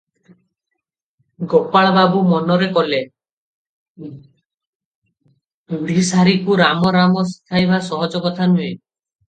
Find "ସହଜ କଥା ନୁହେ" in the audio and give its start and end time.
7.93-8.71